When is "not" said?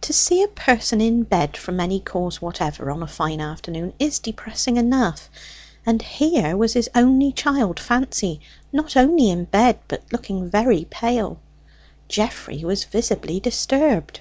8.72-8.96